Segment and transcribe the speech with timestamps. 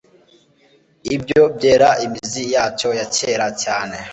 [1.15, 3.97] Ibyo byera imizi yacyo ya kera cyane.